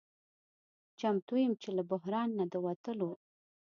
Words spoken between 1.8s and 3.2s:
بحران نه د وتلو